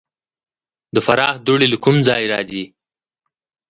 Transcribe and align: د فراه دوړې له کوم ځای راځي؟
د 0.95 0.97
فراه 1.05 1.33
دوړې 1.45 1.67
له 1.73 1.77
کوم 1.83 1.97
ځای 2.07 2.23
راځي؟ 2.33 2.63